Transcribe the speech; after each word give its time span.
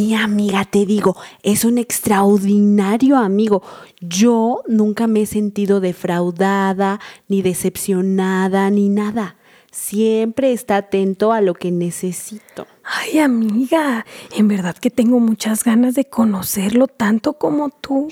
Sí, 0.00 0.14
amiga, 0.14 0.64
te 0.64 0.86
digo, 0.86 1.14
es 1.42 1.66
un 1.66 1.76
extraordinario 1.76 3.18
amigo. 3.18 3.62
Yo 4.00 4.62
nunca 4.66 5.06
me 5.06 5.20
he 5.20 5.26
sentido 5.26 5.78
defraudada, 5.80 7.00
ni 7.28 7.42
decepcionada, 7.42 8.70
ni 8.70 8.88
nada. 8.88 9.36
Siempre 9.70 10.54
está 10.54 10.78
atento 10.78 11.34
a 11.34 11.42
lo 11.42 11.52
que 11.52 11.70
necesito. 11.70 12.66
Ay, 12.82 13.18
amiga, 13.18 14.06
en 14.34 14.48
verdad 14.48 14.74
que 14.74 14.88
tengo 14.88 15.20
muchas 15.20 15.64
ganas 15.64 15.94
de 15.94 16.06
conocerlo 16.06 16.86
tanto 16.86 17.34
como 17.34 17.68
tú. 17.68 18.08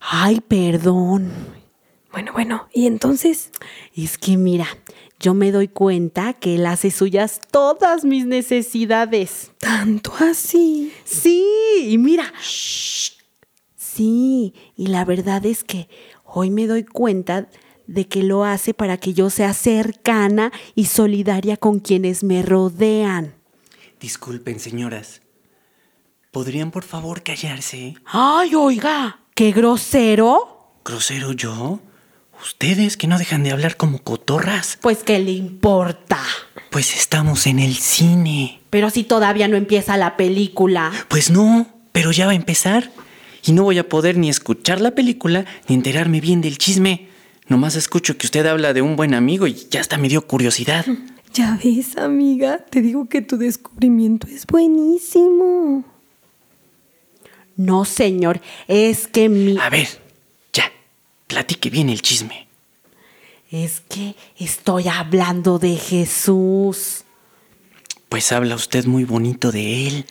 Ay, 0.00 0.40
perdón. 0.40 1.32
Bueno, 2.12 2.32
bueno, 2.32 2.68
y 2.72 2.86
entonces, 2.86 3.50
Es 3.94 4.16
que 4.16 4.38
mira, 4.38 4.68
yo 5.22 5.34
me 5.34 5.52
doy 5.52 5.68
cuenta 5.68 6.34
que 6.34 6.56
él 6.56 6.66
hace 6.66 6.90
suyas 6.90 7.40
todas 7.50 8.04
mis 8.04 8.26
necesidades. 8.26 9.52
tanto 9.58 10.12
así. 10.18 10.92
Sí, 11.04 11.46
y 11.86 11.96
mira. 11.96 12.32
Sí, 13.76 14.52
y 14.76 14.88
la 14.88 15.04
verdad 15.04 15.46
es 15.46 15.62
que 15.62 15.88
hoy 16.24 16.50
me 16.50 16.66
doy 16.66 16.82
cuenta 16.82 17.48
de 17.86 18.08
que 18.08 18.24
lo 18.24 18.44
hace 18.44 18.74
para 18.74 18.96
que 18.96 19.14
yo 19.14 19.30
sea 19.30 19.54
cercana 19.54 20.50
y 20.74 20.86
solidaria 20.86 21.56
con 21.56 21.78
quienes 21.78 22.24
me 22.24 22.42
rodean. 22.42 23.34
Disculpen, 24.00 24.58
señoras. 24.58 25.22
¿Podrían 26.32 26.72
por 26.72 26.82
favor 26.82 27.22
callarse? 27.22 27.94
Ay, 28.06 28.56
oiga, 28.56 29.20
qué 29.36 29.52
grosero. 29.52 30.74
¿Grosero 30.84 31.32
yo? 31.32 31.78
Ustedes 32.42 32.96
que 32.96 33.06
no 33.06 33.18
dejan 33.18 33.44
de 33.44 33.52
hablar 33.52 33.76
como 33.76 33.98
cotorras. 33.98 34.76
Pues 34.80 35.04
qué 35.04 35.20
le 35.20 35.30
importa. 35.30 36.18
Pues 36.70 36.96
estamos 36.96 37.46
en 37.46 37.60
el 37.60 37.76
cine. 37.76 38.60
Pero 38.68 38.90
si 38.90 39.04
todavía 39.04 39.46
no 39.46 39.56
empieza 39.56 39.96
la 39.96 40.16
película. 40.16 40.90
Pues 41.08 41.30
no, 41.30 41.68
pero 41.92 42.10
ya 42.10 42.26
va 42.26 42.32
a 42.32 42.36
empezar. 42.36 42.90
Y 43.44 43.52
no 43.52 43.62
voy 43.62 43.78
a 43.78 43.88
poder 43.88 44.16
ni 44.16 44.28
escuchar 44.28 44.80
la 44.80 44.92
película 44.92 45.44
ni 45.68 45.76
enterarme 45.76 46.20
bien 46.20 46.40
del 46.40 46.58
chisme. 46.58 47.08
Nomás 47.46 47.76
escucho 47.76 48.18
que 48.18 48.26
usted 48.26 48.44
habla 48.46 48.72
de 48.72 48.82
un 48.82 48.96
buen 48.96 49.14
amigo 49.14 49.46
y 49.46 49.54
ya 49.70 49.80
hasta 49.80 49.96
me 49.96 50.08
dio 50.08 50.26
curiosidad. 50.26 50.84
Ya 51.34 51.58
ves, 51.64 51.96
amiga, 51.96 52.58
te 52.58 52.82
digo 52.82 53.08
que 53.08 53.22
tu 53.22 53.38
descubrimiento 53.38 54.26
es 54.26 54.46
buenísimo. 54.46 55.82
No, 57.56 57.86
señor, 57.86 58.42
es 58.68 59.06
que 59.06 59.30
mi... 59.30 59.56
A 59.56 59.70
ver, 59.70 59.88
platique 61.32 61.70
bien 61.70 61.88
el 61.88 62.02
chisme. 62.02 62.46
Es 63.50 63.80
que 63.80 64.14
estoy 64.38 64.88
hablando 64.88 65.58
de 65.58 65.76
Jesús. 65.76 67.04
Pues 68.10 68.32
habla 68.32 68.54
usted 68.54 68.84
muy 68.84 69.04
bonito 69.04 69.50
de 69.50 69.88
él. 69.88 70.06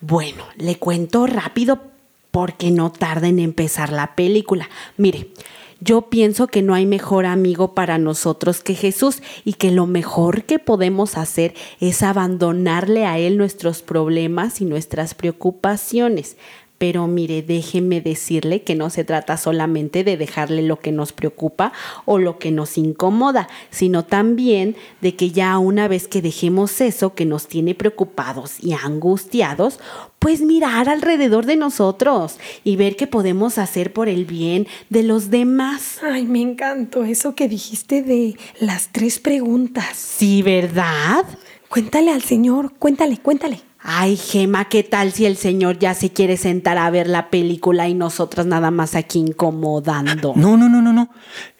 Bueno, 0.00 0.44
le 0.56 0.76
cuento 0.76 1.26
rápido 1.26 1.82
porque 2.30 2.70
no 2.70 2.92
tarda 2.92 3.26
en 3.26 3.40
empezar 3.40 3.92
la 3.92 4.14
película. 4.14 4.68
Mire, 4.96 5.32
yo 5.80 6.02
pienso 6.02 6.46
que 6.46 6.62
no 6.62 6.74
hay 6.74 6.86
mejor 6.86 7.26
amigo 7.26 7.74
para 7.74 7.98
nosotros 7.98 8.62
que 8.62 8.76
Jesús 8.76 9.22
y 9.44 9.54
que 9.54 9.72
lo 9.72 9.86
mejor 9.86 10.44
que 10.44 10.60
podemos 10.60 11.16
hacer 11.16 11.52
es 11.80 12.04
abandonarle 12.04 13.06
a 13.06 13.18
Él 13.18 13.38
nuestros 13.38 13.82
problemas 13.82 14.60
y 14.60 14.66
nuestras 14.66 15.14
preocupaciones. 15.14 16.36
Pero 16.78 17.06
mire, 17.06 17.42
déjeme 17.42 18.00
decirle 18.00 18.62
que 18.62 18.74
no 18.74 18.90
se 18.90 19.04
trata 19.04 19.36
solamente 19.36 20.04
de 20.04 20.16
dejarle 20.16 20.62
lo 20.62 20.80
que 20.80 20.92
nos 20.92 21.12
preocupa 21.12 21.72
o 22.04 22.18
lo 22.18 22.38
que 22.38 22.50
nos 22.50 22.76
incomoda, 22.76 23.48
sino 23.70 24.04
también 24.04 24.76
de 25.00 25.14
que 25.14 25.30
ya 25.30 25.56
una 25.58 25.88
vez 25.88 26.08
que 26.08 26.20
dejemos 26.20 26.80
eso 26.80 27.14
que 27.14 27.24
nos 27.24 27.46
tiene 27.46 27.74
preocupados 27.74 28.62
y 28.62 28.72
angustiados, 28.72 29.78
pues 30.18 30.40
mirar 30.40 30.88
alrededor 30.88 31.46
de 31.46 31.56
nosotros 31.56 32.38
y 32.64 32.76
ver 32.76 32.96
qué 32.96 33.06
podemos 33.06 33.58
hacer 33.58 33.92
por 33.92 34.08
el 34.08 34.24
bien 34.24 34.66
de 34.88 35.02
los 35.02 35.30
demás. 35.30 35.98
Ay, 36.02 36.24
me 36.24 36.40
encantó 36.40 37.04
eso 37.04 37.34
que 37.34 37.48
dijiste 37.48 38.02
de 38.02 38.36
las 38.58 38.88
tres 38.90 39.18
preguntas. 39.18 39.96
Sí, 39.96 40.42
¿verdad? 40.42 41.24
Cuéntale 41.68 42.10
al 42.10 42.22
señor, 42.22 42.72
cuéntale, 42.78 43.18
cuéntale. 43.18 43.60
Ay, 43.86 44.16
Gema, 44.16 44.64
¿qué 44.70 44.82
tal 44.82 45.12
si 45.12 45.26
el 45.26 45.36
señor 45.36 45.78
ya 45.78 45.92
se 45.92 46.10
quiere 46.10 46.38
sentar 46.38 46.78
a 46.78 46.88
ver 46.88 47.06
la 47.06 47.28
película 47.28 47.86
y 47.86 47.92
nosotras 47.92 48.46
nada 48.46 48.70
más 48.70 48.94
aquí 48.94 49.18
incomodando? 49.18 50.32
No, 50.36 50.56
no, 50.56 50.70
no, 50.70 50.80
no, 50.80 50.94
no. 50.94 51.10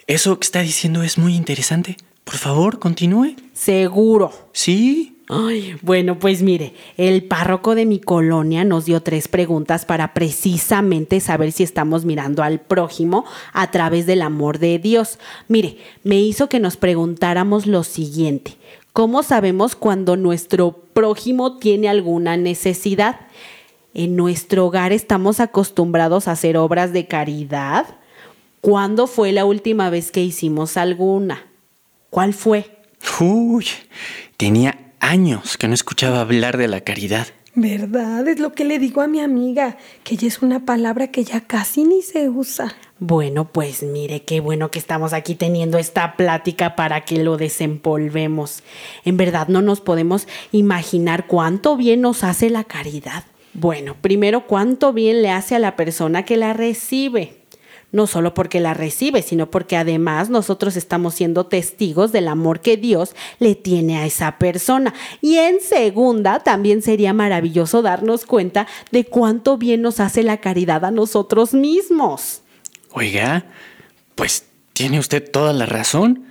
Eso 0.07 0.39
que 0.39 0.45
está 0.47 0.61
diciendo 0.61 1.03
es 1.03 1.19
muy 1.19 1.37
interesante. 1.37 1.99
Por 2.25 2.37
favor, 2.37 2.79
continúe. 2.79 3.37
Seguro. 3.53 4.33
Sí. 4.55 5.19
Ay, 5.29 5.77
bueno, 5.83 6.19
pues 6.19 6.41
mire, 6.41 6.73
el 6.97 7.25
párroco 7.25 7.75
de 7.75 7.85
mi 7.85 8.01
colonia 8.01 8.65
nos 8.65 8.87
dio 8.87 9.03
tres 9.03 9.29
preguntas 9.29 9.85
para 9.85 10.15
precisamente 10.15 11.21
saber 11.21 11.53
si 11.53 11.63
estamos 11.63 12.07
mirando 12.07 12.43
al 12.43 12.59
prójimo 12.59 13.27
a 13.53 13.71
través 13.71 14.07
del 14.07 14.23
amor 14.23 14.59
de 14.59 14.79
Dios. 14.79 15.19
Mire, 15.49 15.77
me 16.05 16.21
hizo 16.23 16.49
que 16.49 16.59
nos 16.59 16.79
preguntáramos 16.79 17.67
lo 17.67 17.85
siguiente. 17.85 18.57
¿Cómo 18.95 19.25
sabemos 19.25 19.75
cuando 19.75 20.17
nuestro 20.17 20.71
prójimo 20.71 21.59
tiene 21.59 21.89
alguna 21.89 22.37
necesidad? 22.37 23.23
¿En 23.93 24.15
nuestro 24.15 24.67
hogar 24.67 24.93
estamos 24.93 25.41
acostumbrados 25.41 26.29
a 26.29 26.31
hacer 26.31 26.57
obras 26.57 26.93
de 26.93 27.09
caridad? 27.09 27.87
¿Cuándo 28.61 29.09
fue 29.09 29.33
la 29.33 29.47
última 29.47 29.91
vez 29.91 30.13
que 30.13 30.23
hicimos 30.23 30.77
alguna? 30.77 31.45
¿Cuál 32.09 32.35
fue? 32.35 32.71
Uy, 33.19 33.67
tenía 34.37 34.79
años 35.01 35.57
que 35.57 35.67
no 35.67 35.75
escuchaba 35.75 36.21
hablar 36.21 36.57
de 36.57 36.69
la 36.69 36.83
caridad. 36.83 37.27
¿Verdad? 37.57 38.27
Es 38.27 38.41
lo 38.41 38.53
que 38.53 38.65
le 38.65 38.81
digo 38.81 39.01
a 39.01 39.07
mi 39.07 39.21
amiga, 39.21 39.77
que 40.03 40.15
ella 40.15 40.27
es 40.27 40.43
una 40.43 40.65
palabra 40.65 41.09
que 41.09 41.23
ya 41.23 41.41
casi 41.41 41.85
ni 41.85 42.03
se 42.03 42.29
usa. 42.29 42.75
Bueno, 42.99 43.45
pues 43.53 43.85
mire, 43.85 44.23
qué 44.23 44.41
bueno 44.41 44.73
que 44.73 44.81
estamos 44.81 45.13
aquí 45.13 45.37
teniendo 45.37 45.79
esta 45.79 46.17
plática 46.17 46.75
para 46.75 47.03
que 47.03 47.23
lo 47.23 47.37
desempolvemos. 47.37 48.65
En 49.05 49.17
verdad 49.17 49.47
no 49.47 49.63
nos 49.63 49.81
podemos 49.81 50.27
imaginar 50.51 51.29
cuánto 51.29 51.77
bien 51.77 52.01
nos 52.01 52.25
hace 52.25 52.51
la 52.51 52.65
caridad. 52.65 53.25
Bueno, 53.53 53.95
primero, 54.01 54.49
cuánto 54.49 54.93
bien 54.93 55.23
le 55.23 55.31
hace 55.31 55.55
a 55.55 55.61
la 55.61 55.77
persona 55.77 56.25
que 56.25 56.37
la 56.37 56.55
recibe. 56.55 57.44
No 57.95 58.09
solo 58.09 58.35
porque 58.35 58.59
la 58.59 58.75
recibe, 58.75 59.23
sino 59.23 59.53
porque 59.53 59.77
además 59.77 60.29
nosotros 60.29 60.75
estamos 60.75 61.15
siendo 61.15 61.47
testigos 61.47 62.11
del 62.11 62.27
amor 62.27 62.59
que 62.59 62.77
Dios 62.77 63.15
le 63.39 63.55
tiene 63.55 63.99
a 63.99 64.05
esa 64.05 64.37
persona. 64.37 64.93
Y 65.21 65.37
en 65.37 65.61
segunda, 65.61 66.41
también 66.41 66.83
sería 66.83 67.13
maravilloso 67.13 67.83
darnos 67.83 68.27
cuenta 68.27 68.67
de 68.91 69.05
cuánto 69.05 69.59
bien 69.59 69.81
nos 69.81 70.01
hace 70.01 70.25
la 70.25 70.39
caridad 70.39 70.85
a 70.85 70.91
nosotros 70.91 71.55
mismos. 71.55 72.43
Oiga, 72.91 73.47
pues 74.17 74.47
tiene 74.73 74.99
usted 74.99 75.31
toda 75.31 75.53
la 75.53 75.67
razón. 75.67 76.25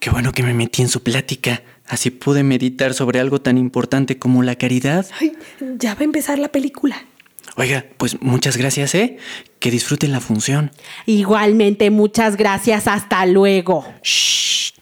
Qué 0.00 0.10
bueno 0.10 0.32
que 0.32 0.42
me 0.42 0.52
metí 0.52 0.82
en 0.82 0.88
su 0.88 1.04
plática. 1.04 1.62
Así 1.86 2.10
pude 2.10 2.42
meditar 2.42 2.92
sobre 2.92 3.20
algo 3.20 3.40
tan 3.40 3.56
importante 3.56 4.18
como 4.18 4.42
la 4.42 4.56
caridad. 4.56 5.06
Ay, 5.20 5.36
ya 5.78 5.94
va 5.94 6.00
a 6.00 6.04
empezar 6.04 6.40
la 6.40 6.48
película. 6.48 6.96
Oiga, 7.56 7.84
pues 7.98 8.20
muchas 8.20 8.56
gracias, 8.56 8.94
¿eh? 8.94 9.16
Que 9.60 9.70
disfruten 9.70 10.12
la 10.12 10.20
función. 10.20 10.72
Igualmente, 11.06 11.90
muchas 11.90 12.36
gracias. 12.36 12.88
Hasta 12.88 13.24
luego. 13.26 13.86
Shh. 14.02 14.72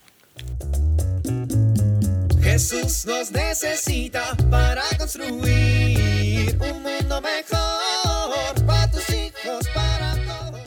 Jesús 2.41 3.06
nos 3.06 3.31
necesita 3.31 4.37
para 4.50 4.82
construir 4.99 6.56
un 6.61 6.82
mundo 6.82 7.20
mejor 7.20 8.67
para 8.67 8.91
tus 8.91 9.09
hijos, 9.11 9.69
para 9.75 10.14
todos. 10.26 10.61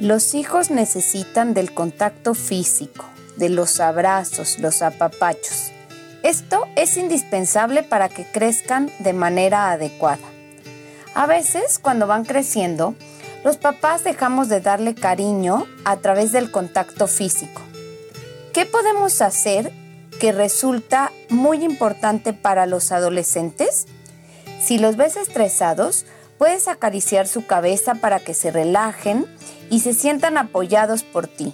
Los 0.00 0.34
hijos 0.34 0.70
necesitan 0.70 1.54
del 1.54 1.72
contacto 1.74 2.34
físico, 2.34 3.04
de 3.36 3.48
los 3.48 3.80
abrazos, 3.80 4.58
los 4.58 4.82
apapachos 4.82 5.73
esto 6.24 6.66
es 6.74 6.96
indispensable 6.96 7.82
para 7.82 8.08
que 8.08 8.24
crezcan 8.24 8.90
de 8.98 9.12
manera 9.12 9.70
adecuada. 9.72 10.26
A 11.14 11.26
veces, 11.26 11.78
cuando 11.78 12.06
van 12.06 12.24
creciendo, 12.24 12.94
los 13.44 13.58
papás 13.58 14.04
dejamos 14.04 14.48
de 14.48 14.62
darle 14.62 14.94
cariño 14.94 15.66
a 15.84 15.98
través 15.98 16.32
del 16.32 16.50
contacto 16.50 17.08
físico. 17.08 17.60
¿Qué 18.54 18.64
podemos 18.64 19.20
hacer 19.20 19.70
que 20.18 20.32
resulta 20.32 21.12
muy 21.28 21.62
importante 21.62 22.32
para 22.32 22.64
los 22.64 22.90
adolescentes? 22.90 23.86
Si 24.62 24.78
los 24.78 24.96
ves 24.96 25.18
estresados, 25.18 26.06
puedes 26.38 26.68
acariciar 26.68 27.28
su 27.28 27.44
cabeza 27.44 27.96
para 27.96 28.18
que 28.18 28.32
se 28.32 28.50
relajen 28.50 29.26
y 29.68 29.80
se 29.80 29.92
sientan 29.92 30.38
apoyados 30.38 31.02
por 31.02 31.26
ti. 31.26 31.52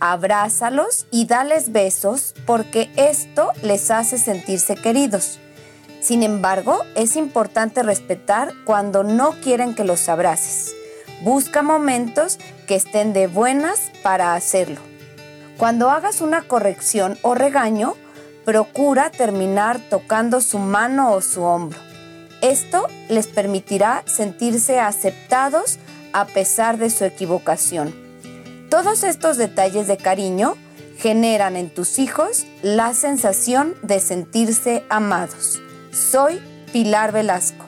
Abrázalos 0.00 1.06
y 1.10 1.26
dales 1.26 1.72
besos 1.72 2.34
porque 2.46 2.90
esto 2.96 3.52
les 3.62 3.90
hace 3.90 4.18
sentirse 4.18 4.76
queridos. 4.76 5.40
Sin 6.00 6.22
embargo, 6.22 6.84
es 6.94 7.16
importante 7.16 7.82
respetar 7.82 8.52
cuando 8.64 9.02
no 9.02 9.32
quieren 9.42 9.74
que 9.74 9.82
los 9.82 10.08
abraces. 10.08 10.72
Busca 11.22 11.62
momentos 11.62 12.38
que 12.68 12.76
estén 12.76 13.12
de 13.12 13.26
buenas 13.26 13.90
para 14.02 14.34
hacerlo. 14.34 14.80
Cuando 15.56 15.90
hagas 15.90 16.20
una 16.20 16.42
corrección 16.42 17.18
o 17.22 17.34
regaño, 17.34 17.94
procura 18.44 19.10
terminar 19.10 19.80
tocando 19.90 20.40
su 20.40 20.60
mano 20.60 21.12
o 21.12 21.20
su 21.20 21.42
hombro. 21.42 21.78
Esto 22.40 22.86
les 23.08 23.26
permitirá 23.26 24.04
sentirse 24.06 24.78
aceptados 24.78 25.80
a 26.12 26.24
pesar 26.24 26.78
de 26.78 26.90
su 26.90 27.04
equivocación. 27.04 28.07
Todos 28.70 29.02
estos 29.02 29.38
detalles 29.38 29.86
de 29.86 29.96
cariño 29.96 30.54
generan 30.98 31.56
en 31.56 31.72
tus 31.72 31.98
hijos 31.98 32.46
la 32.62 32.92
sensación 32.92 33.74
de 33.82 33.98
sentirse 33.98 34.84
amados. 34.90 35.58
Soy 35.90 36.38
Pilar 36.70 37.12
Velasco. 37.12 37.64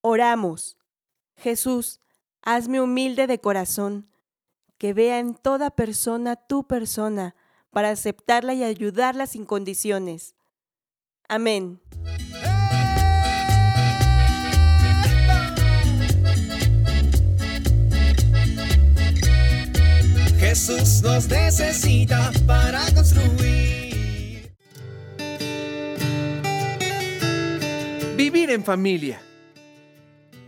Oramos. 0.00 0.78
Jesús, 1.36 2.00
hazme 2.40 2.80
humilde 2.80 3.26
de 3.26 3.40
corazón, 3.40 4.08
que 4.78 4.94
vea 4.94 5.18
en 5.18 5.34
toda 5.34 5.70
persona 5.70 6.36
tu 6.36 6.66
persona, 6.66 7.34
para 7.70 7.90
aceptarla 7.90 8.54
y 8.54 8.64
ayudarla 8.64 9.26
sin 9.26 9.44
condiciones. 9.44 10.34
Amén. 11.28 11.80
Jesús 20.38 21.02
nos 21.02 21.28
necesita 21.28 22.32
para 22.46 22.84
construir. 22.92 24.50
Vivir 28.16 28.50
en 28.50 28.64
familia. 28.64 29.22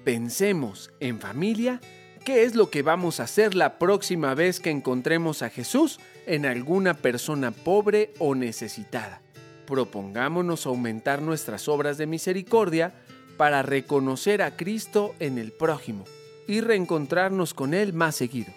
Pensemos 0.04 0.90
en 0.98 1.20
familia, 1.20 1.80
¿qué 2.24 2.42
es 2.42 2.56
lo 2.56 2.68
que 2.70 2.82
vamos 2.82 3.20
a 3.20 3.24
hacer 3.24 3.54
la 3.54 3.78
próxima 3.78 4.34
vez 4.34 4.58
que 4.58 4.70
encontremos 4.70 5.42
a 5.42 5.50
Jesús 5.50 6.00
en 6.26 6.46
alguna 6.46 6.94
persona 6.94 7.50
pobre 7.50 8.12
o 8.18 8.34
necesitada? 8.34 9.20
Propongámonos 9.66 10.66
aumentar 10.66 11.22
nuestras 11.22 11.68
obras 11.68 11.98
de 11.98 12.06
misericordia 12.06 12.92
para 13.36 13.62
reconocer 13.62 14.42
a 14.42 14.56
Cristo 14.56 15.14
en 15.18 15.38
el 15.38 15.52
prójimo 15.52 16.04
y 16.46 16.60
reencontrarnos 16.60 17.54
con 17.54 17.74
Él 17.74 17.92
más 17.92 18.16
seguido. 18.16 18.52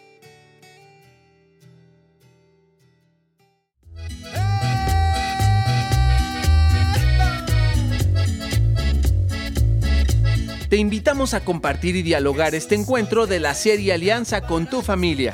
Te 10.70 10.78
invitamos 10.78 11.34
a 11.34 11.46
compartir 11.46 11.96
y 11.96 12.02
dialogar 12.02 12.54
este 12.54 12.76
encuentro 12.76 13.28
de 13.28 13.40
la 13.40 13.54
serie 13.54 13.94
Alianza 13.94 14.42
con 14.42 14.68
tu 14.68 14.82
familia. 14.82 15.34